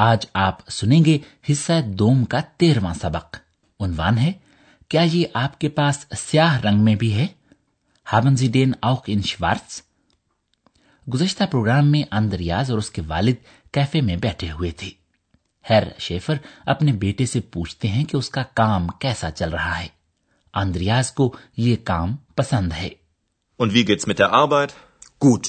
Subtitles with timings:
[0.00, 1.18] آج آپ سنیں گے
[1.50, 3.36] حصہ دوم کا تیرواں سبق۔
[3.80, 4.32] عنوان ہے
[4.88, 7.26] کیا یہ آپ کے پاس سیاہ رنگ میں بھی ہے؟
[8.12, 9.82] ہابن زی ڈین آؤک ان شوارتس
[11.14, 13.34] گزشتہ پروگرام میں اندریاز اور اس کے والد
[13.72, 14.90] کیفے میں بیٹھے ہوئے تھے۔
[15.70, 16.34] ہیر شیفر
[16.66, 19.88] اپنے بیٹے سے پوچھتے ہیں کہ اس کا کام کیسا چل رہا ہے۔
[20.54, 22.88] اندریاز کو یہ کام پسند ہے۔
[23.62, 24.68] Und wie geht's mit der Arbeit?
[25.26, 25.42] Gut,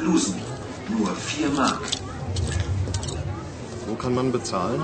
[0.00, 0.53] Blusen,
[0.88, 1.80] nur 4 Mark.
[3.86, 4.82] Wo kann man bezahlen?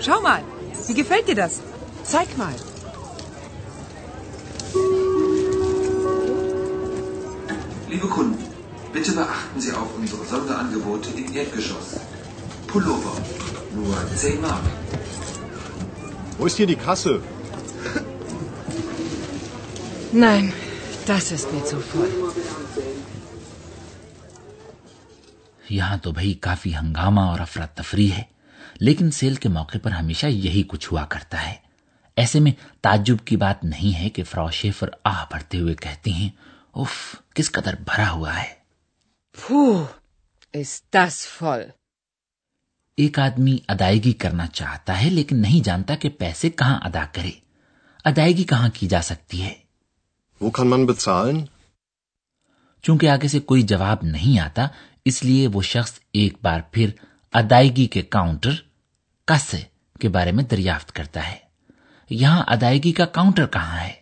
[0.00, 0.42] Schau mal,
[0.86, 1.60] wie gefällt dir das?
[2.02, 2.54] Zeig mal.
[7.88, 8.44] Liebe Kunden,
[8.92, 12.00] bitte beachten Sie auch unsere Sonderangebote im Erdgeschoss.
[12.66, 13.16] Pullover,
[13.74, 14.64] nur 10 Mark.
[16.38, 17.22] Wo ist hier die Kasse?
[20.12, 20.52] Nein,
[21.06, 22.10] das ist mir zu voll.
[25.70, 28.22] یہاں تو بھئی کافی ہنگامہ اور افراتفری ہے
[28.74, 31.54] لیکن cell کے موقع پر ہمیشہ یہی کچھ ہوا کرتا ہے۔
[32.16, 36.30] ایسے میں تعجب کی بات نہیں ہے کہ فراشیفر آہ بڑھتے ہوئے کہتے ہیں
[36.70, 38.54] اوف کس قدر بھرا ہوا ہے۔
[42.96, 47.30] ایک آدمی ادائیگی کرنا چاہتا ہے لیکن نہیں جانتا کہ پیسے کہاں ادا کرے۔
[48.04, 49.54] ادائیگی کہاں کی جا سکتی ہے؟
[50.40, 50.50] وہ
[52.82, 54.68] چونکہ آگے سے کوئی جواب نہیں آتا
[55.04, 56.90] اس لیے وہ شخص ایک بار پھر
[57.32, 58.50] ادائیگی کے کاؤنٹر
[59.24, 59.54] کس
[60.00, 61.36] کے بارے میں دریافت کرتا ہے۔
[62.10, 63.92] یہاں ادائیگی کا کاؤنٹر کہاں ہے؟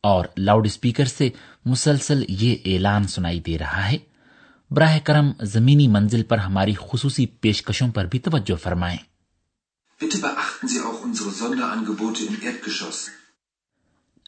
[0.00, 1.30] اور لاؤڈ اسپیکر سے
[1.64, 3.96] مسلسل یہ اعلان سنائی دے رہا ہے۔
[4.70, 8.98] براہ کرم زمینی منزل پر ہماری خصوصی پیشکشوں پر بھی توجہ فرمائیں۔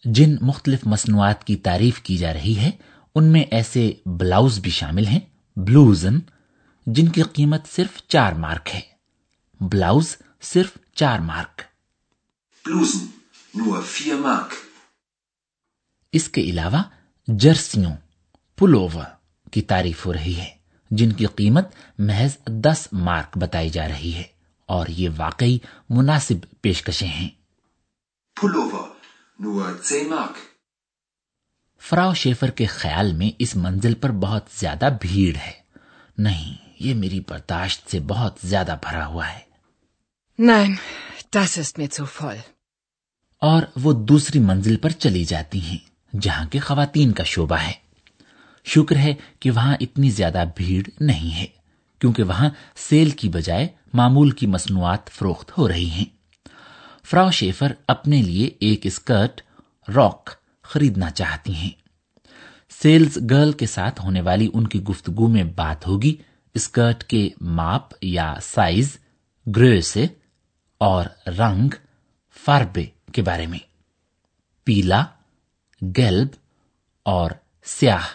[0.05, 2.71] جن مختلف مصنوعات کی تعریف کی جا رہی ہے
[3.17, 5.21] ان میں ایسے بلاؤز بھی شامل ہیں
[5.57, 6.19] بلوزن
[6.87, 8.81] جن کی قیمت صرف چار مارک ہے۔
[9.61, 11.63] بلاؤز صرف چار مارک۔
[12.65, 14.55] بلوزن مارک۔
[16.13, 16.83] اس کے علاوہ
[17.27, 17.97] جرسیوں
[18.57, 19.05] پلوور
[19.51, 20.55] کی تعریف ہو رہی ہے
[20.91, 21.69] جن کی قیمت
[21.99, 24.25] محض دس مارک بتائی جا رہی ہے
[24.67, 25.59] اور یہ واقعی
[25.91, 27.29] مناسب پیشکشیں ہیں۔
[28.43, 28.89] پلوور
[29.45, 29.67] nur
[30.09, 30.56] مارک۔
[31.89, 35.53] فراو شیفر کے خیال میں اس منزل پر بہت زیادہ بھیڑ ہے۔
[36.19, 39.39] نہیں یہ میری برداشت سے بہت زیادہ بھرا ہوا ہے۔
[40.43, 40.71] Nein,
[41.37, 42.37] das ist mir zu voll.
[43.41, 45.79] اور وہ دوسری منزل پر چلی جاتی ہیں
[46.21, 47.73] جہاں کے خواتین کا شعبہ ہے۔
[48.65, 51.47] شکر ہے کہ وہاں اتنی زیادہ بھیڑ نہیں ہے
[51.99, 56.05] کیونکہ وہاں سیل کی بجائے معمول کی مصنوعات فروخت ہو رہی ہیں۔
[57.05, 59.41] فراو شیفر اپنے لیے ایک اسکرٹ
[59.95, 60.31] راک
[60.67, 61.71] خریدنا چاہتی ہیں۔
[62.71, 66.17] سیلز گرل کے ساتھ ہونے والی ان کی گفتگو میں بات ہوگی۔
[66.55, 68.97] اسکرٹ کے ماپ یا سائز
[69.57, 70.07] گریسے
[70.79, 71.69] اور رنگ
[72.45, 73.59] فاربے کے بارے میں۔
[74.65, 75.05] پیلا،
[75.83, 76.29] گیلب
[77.03, 77.31] اور
[77.65, 78.07] سیاہ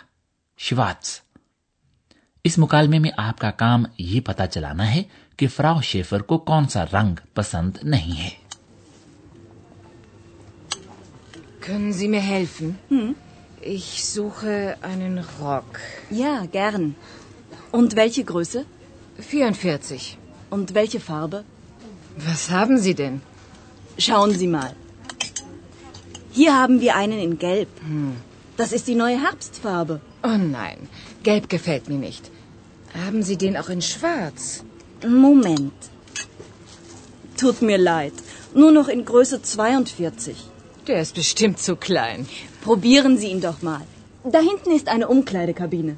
[0.57, 1.21] شواتس
[2.43, 5.03] اس مکالمے میں آپ کا کام یہ پتا چلانا ہے
[5.37, 8.40] کہ فراو شیفر کو کون سا رنگ پسند نہیں ہے۔
[11.61, 12.79] Können Sie mir helfen?
[13.61, 15.79] Ich suche einen Rock.
[16.09, 16.95] Ja, gern.
[17.71, 18.65] Und welche Größe?
[19.19, 20.17] 44.
[20.49, 21.43] Und welche Farbe?
[22.17, 23.21] Was haben Sie denn?
[23.97, 24.75] Schauen Sie mal.
[26.31, 27.69] Hier haben wir einen in Gelb.
[28.57, 30.01] Das ist die neue Herbstfarbe.
[30.23, 30.89] Oh nein,
[31.23, 32.31] gelb gefällt mir nicht.
[33.05, 34.63] Haben Sie den auch in schwarz?
[35.07, 35.73] Moment.
[37.37, 38.13] Tut mir leid.
[38.53, 40.35] Nur noch in Größe 42.
[40.87, 42.27] Der ist bestimmt zu klein.
[42.61, 43.85] Probieren Sie ihn doch mal.
[44.23, 45.97] Da hinten ist eine Umkleidekabine.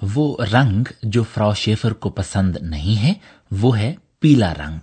[0.00, 3.20] Wo Rang, jo Frau Schäfer ko pasand nahi hai,
[3.50, 4.82] wo hai pila Rang.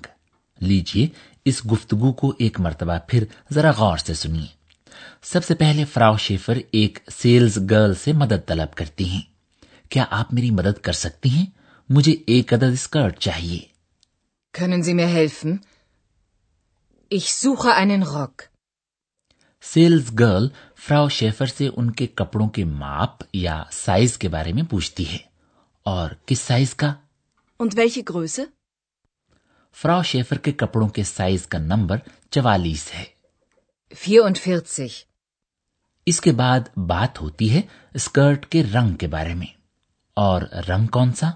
[0.61, 1.09] لیجیے
[1.45, 3.23] is گفتگو ko ek martaba phir
[3.53, 4.47] zara gaur se سنیے
[5.23, 9.21] سب سے پہلے فراو Schaefer ایک sales girl سے مدد طلب کرتی ہیں
[9.89, 11.45] کیا آپ میری مدد کر سکتی ہیں
[11.89, 13.59] مجھے ایک عدد اسکرٹ چاہیے
[17.13, 18.41] Ich suche einen Rock.
[19.63, 24.63] Sales girl Frau Schaefer سے ان کے کپڑوں کے ماپ یا سائز کے بارے میں
[24.63, 25.17] پوچھتی ہے
[25.85, 26.93] اور کس سائز کا
[27.59, 28.45] Und welche Größe?
[29.77, 31.97] فراو شیفر کے کپڑوں کے سائز کا نمبر
[32.31, 33.05] چوالیس ہے
[33.95, 34.87] 44.
[36.05, 37.61] اس کے بعد بات ہوتی ہے
[37.93, 39.47] اسکرٹ کے رنگ کے بارے میں
[40.17, 41.31] اور رنگ کون سا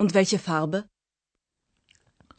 [0.00, 0.80] Und welche Farbe?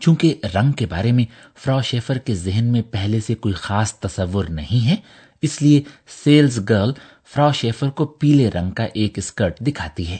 [0.03, 4.45] چونکہ رنگ کے بارے میں فرا شیفر کے ذہن میں پہلے سے کوئی خاص تصور
[4.45, 4.95] نہیں ہے
[5.41, 5.81] اس لیے
[6.23, 6.91] سیلز گرل
[7.25, 10.17] فرا شیفر کو پیلے رنگ کا ایک اسکرٹ دکھاتی ہے۔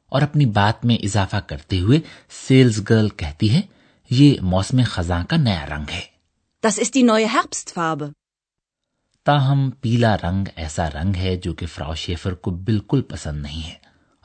[0.08, 2.00] اور اپنی بات میں اضافہ کرتے ہوئے
[2.48, 3.60] سیلز گرل کہتی ہے
[4.10, 6.00] یہ موسم خزاں کا نیا رنگ ہے۔
[6.66, 7.28] Das ist die neue
[9.26, 13.74] تاہم پیلا رنگ ایسا رنگ ہے جو کہ فراو شیفر کو بالکل پسند نہیں ہے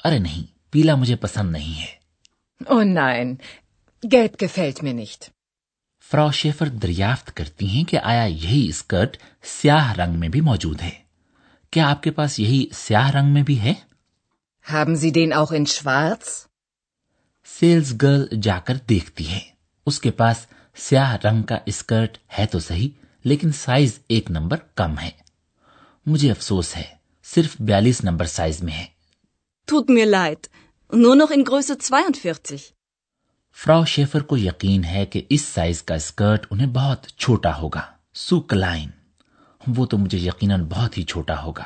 [0.05, 1.99] ارے نہیں پیلا مجھے پسند نہیں ہے
[2.61, 3.35] oh, nein.
[4.83, 5.29] Mir nicht.
[6.11, 10.91] فراو شیفر دریافت کرتی ہیں کہ آیا یہی اسکرٹ سیاہ رنگ میں بھی موجود ہے
[11.73, 13.73] کیا آپ کے پاس یہی سیاہ رنگ میں بھی ہے
[14.65, 16.29] Haben Sie den auch in schwarz?
[17.45, 19.39] Sales girl جا کر دیکھتی ہے
[19.87, 20.45] اس کے پاس
[20.77, 22.89] سیاہ رنگ کا اسکرٹ ہے تو صحیح
[23.25, 25.09] لیکن سائز ایک نمبر کم ہے
[26.05, 26.83] مجھے افسوس ہے
[27.25, 28.85] صرف بیالیس نمبر سائز میں ہے
[29.67, 30.47] Tut mir leid.
[30.93, 32.57] Nur noch in Größe 42.
[33.57, 37.81] Farah Schaefer کو یقین ہے کہ اس سائز کا اسکرٹ انہیں بہت چھوٹا ہوگا
[38.15, 38.89] سو کلائن
[39.61, 41.63] وہ تو مجھے یقیناً بہت ہی چھوٹا ہوگا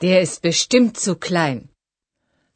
[0.00, 1.58] Der ist bestimmt zu klein.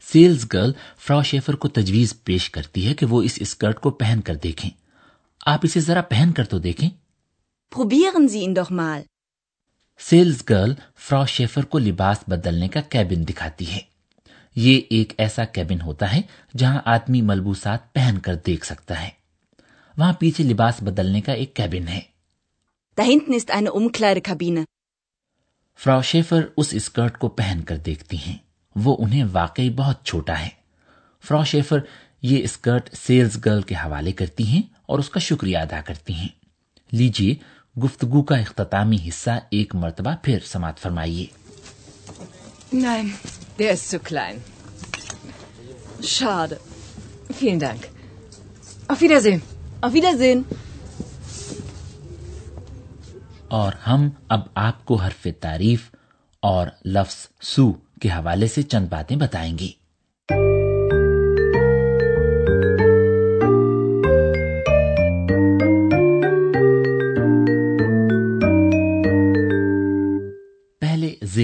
[0.07, 4.21] Sales girl Frau Schaefer کو تجویز پیش کرتی ہے کہ وہ اس اسکرٹ کو پہن
[4.21, 4.71] کر دیکھیں
[5.47, 6.89] آپ اسے ذرا پہن کر تو دیکھیں
[7.79, 9.01] Probieren Sie ihn doch mal.
[9.99, 13.79] Sales girl Frau Schaefer کو لباس بدلنے کا کیبن دکھاتی ہے۔
[14.57, 16.21] یہ ایک ایسا کیبن ہوتا ہے
[16.57, 19.09] جہاں آدمی ملبوسات پہن کر دیکھ سکتا ہے۔
[19.99, 22.01] وہاں پیچھے لباس بدلنے کا ایک کیبن ہے۔
[23.01, 24.65] Da ist eine Umkleidekabine.
[25.79, 28.39] فرا شیفر اس اسکرٹ کو پہن کر دیکھتی ہیں۔
[28.77, 30.49] وہ انہیں واقعی بہت چھوٹا ہے۔
[31.25, 31.79] فرا شیفر
[32.23, 36.29] یہ اسکرٹ سیلز گرل کے حوالے کرتی ہیں اور اس کا شکریہ ادا کرتی ہیں۔
[36.93, 41.27] لیجیے گفتگو کا اختتامی حصہ ایک مرتبہ پھر سماعت فرمائیے
[42.73, 43.13] Nein,
[43.59, 44.39] der ist zu klein.
[46.03, 46.57] Schade.
[47.31, 47.89] Vielen Dank.
[48.89, 49.43] Auf Wiedersehen.
[49.81, 50.43] Auf Wiedersehen.
[53.49, 55.91] اور ہم اب آپ کو حرف تعریف
[56.43, 59.69] اور لفظ سو کے حوالے سے چند باتیں بتائیں گے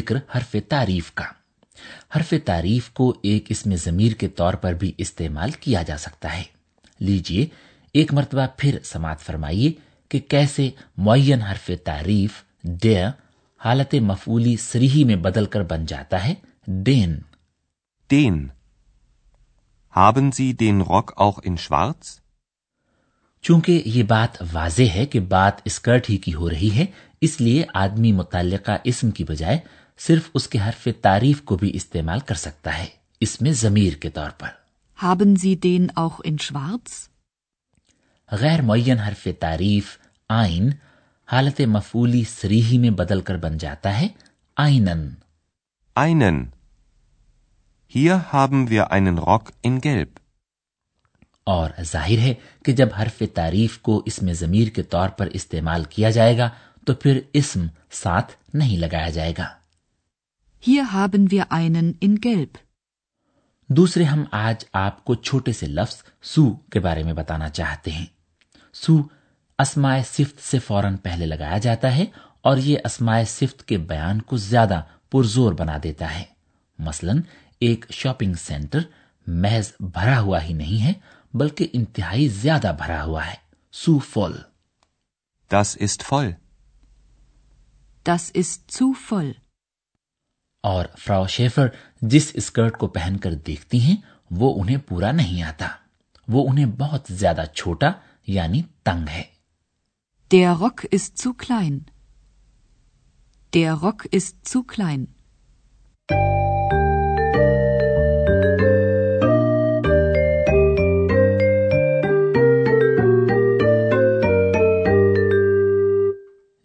[0.01, 1.25] ذکر حرف تعریف کا۔
[2.17, 6.37] حرف تعریف کو ایک اس میں ضمیر کے طور پر بھی استعمال کیا جا سکتا
[6.37, 6.43] ہے۔
[7.01, 7.47] لیجیے
[7.93, 9.73] ایک مرتبہ پھر سماعت فرمائیے
[10.09, 13.09] کہ کیسے معین حرف تعریف ڈیر
[13.65, 16.35] حالت مفولی سریحی میں بدل کر بن جاتا ہے۔
[16.67, 17.19] دین۔
[18.11, 18.49] دین۔
[19.99, 22.01] Haben Sie den Rock auch in schwarz?
[23.43, 26.87] چونکہ یہ بات واضح ہے کہ بات اسکرٹ ہی کی ہو رہی ہے
[27.21, 29.59] اس لیے آدمی متعلقہ اسم کی بجائے
[30.01, 32.87] صرف اس کے حرف تعریف کو بھی استعمال کر سکتا ہے۔
[33.21, 34.49] اس میں ضمیر کے طور پر۔
[35.05, 37.09] Haben Sie den auch in schwarz?
[38.33, 40.71] غیر معین حرف تعریف آئین
[41.33, 44.09] حالت مفولی سریحی میں بدل کر بن جاتا ہے۔
[44.57, 45.09] آئینن
[45.95, 46.45] آئینن
[47.99, 50.13] Hier haben wir einen Rock in gelb.
[51.45, 55.85] اور ظاہر ہے کہ جب حرف تعریف کو اس میں ضمیر کے طور پر استعمال
[55.85, 56.51] کیا جائے گا
[56.87, 59.60] تو پھر اسم ساتھ نہیں لگایا جائے گا۔
[60.69, 62.57] Hier haben wir einen in gelb.
[63.69, 68.07] دوسرے ہم آج آپ کو چھوٹے سے لفظ سو کے بارے میں بتانا چاہتے ہیں۔
[68.75, 68.93] سو
[69.59, 72.05] اسمائے صفت سے فوراً پہلے لگایا جاتا ہے
[72.41, 76.25] اور یہ اسمائے صفت کے بیان کو زیادہ پرزور بنا دیتا ہے۔
[76.79, 77.13] مثلا
[77.59, 78.81] ایک شاپنگ سینٹر
[79.27, 80.93] محض بھرا ہوا ہی نہیں ہے
[81.35, 83.35] بلکہ انتہائی زیادہ بھرا ہوا ہے۔
[83.73, 84.37] سو فول
[85.53, 86.33] دس ist فول
[88.07, 89.33] دس ist سو فول
[90.65, 91.69] اور فراو شیفر
[92.03, 93.97] جس اسکرٹ کو پہن کر دیکھتی ہیں،
[94.31, 95.69] وہ انہیں پورا نہیں آتا
[96.29, 97.93] وہ انہیں بہت زیادہ چھوٹا
[98.27, 99.23] یعنی تنگ ہے
[100.31, 101.79] Der Rock ist zu klein.
[103.53, 105.07] Der Rock ist zu klein.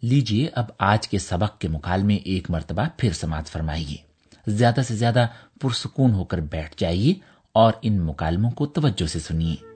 [0.08, 3.96] لیجیے اب آج کے سبق کے مکالمے ایک مرتبہ پھر سماعت فرمائیے۔
[4.46, 5.26] زیادہ سے زیادہ
[5.60, 7.14] پرسکون ہو کر بیٹھ جائیے
[7.52, 9.75] اور ان مکالموں کو توجہ سے سنیے۔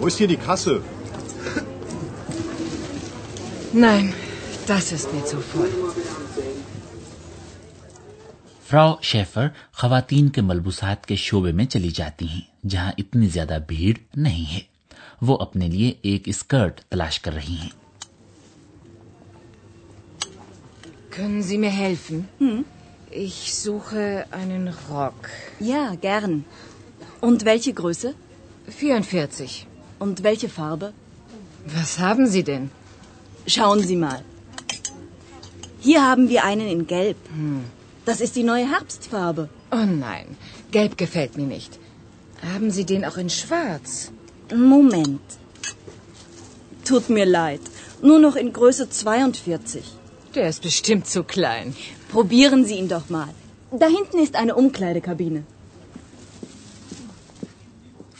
[0.00, 0.82] Wo ist hier die Kasse?
[3.72, 4.14] Nein,
[4.66, 5.72] das ist mir zu voll.
[8.68, 13.94] فرا شیفر خواتین کے ملبوسات کے شعبے میں چلی جاتی ہیں جہاں اتنی زیادہ بھیڑ
[14.16, 14.60] نہیں ہے
[15.22, 17.70] وہ اپنے لیے ایک اسکرٹ تلاش کر رہی ہیں
[21.10, 22.28] Können Sie mir helfen?
[22.38, 22.64] Hm?
[23.10, 25.28] Ich suche einen Rock.
[25.58, 26.44] Ja, gern.
[27.20, 28.14] Und welche Größe?
[30.00, 30.92] Und welche Farbe?
[31.76, 32.70] Was haben Sie denn?
[33.46, 34.20] Schauen Sie mal.
[35.88, 37.18] Hier haben wir einen in Gelb.
[37.34, 37.64] Hm.
[38.06, 39.48] Das ist die neue Herbstfarbe.
[39.70, 40.26] Oh nein,
[40.72, 41.78] Gelb gefällt mir nicht.
[42.52, 44.10] Haben Sie den auch in Schwarz?
[44.72, 45.38] Moment.
[46.84, 47.60] Tut mir leid.
[48.02, 49.84] Nur noch in Größe 42.
[50.34, 51.76] Der ist bestimmt zu klein.
[52.10, 53.32] Probieren Sie ihn doch mal.
[53.70, 55.44] Da hinten ist eine Umkleidekabine.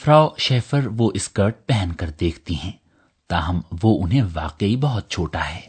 [0.04, 2.73] فراو Schaefer وہ skirt پہن کر دیکھتی ہیں۔
[3.28, 5.61] تاہم وہ انہیں واقعی بہت چھوٹا ہے۔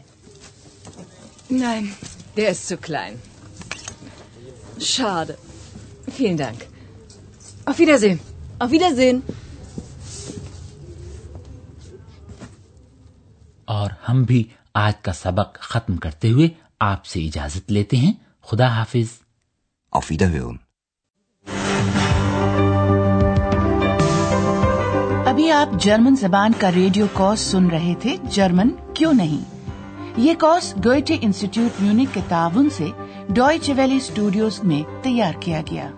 [13.64, 16.48] اور ہم بھی آج کا سبق ختم کرتے ہوئے
[16.80, 18.12] آپ سے اجازت لیتے ہیں۔
[18.42, 19.06] خدا حافظ۔
[25.42, 29.44] ابھی آپ جرمن زبان کا ریڈیو کورس سن رہے تھے؟ جرمن کیوں نہیں؟
[30.16, 32.88] یہ کورس گوئٹے انسٹیٹیوٹ میونک کے تعاون سے
[33.28, 35.90] ڈوئچ ویلی اسٹوڈیوز میں تیار کیا گیا۔